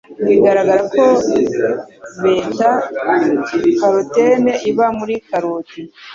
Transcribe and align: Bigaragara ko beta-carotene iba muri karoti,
Bigaragara 0.27 0.81
ko 0.93 1.03
beta-carotene 2.21 4.53
iba 4.69 4.85
muri 4.97 5.15
karoti, 5.27 5.81